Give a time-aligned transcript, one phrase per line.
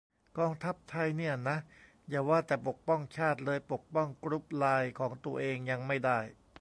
[0.37, 1.57] "กองทัพไทยเนี่ยนะ
[2.09, 6.19] อย่าว่าแต่ปกป้องชาติเลย ปกป้องกรุ๊ปไลน์ของตัวเองยังไม่ได้"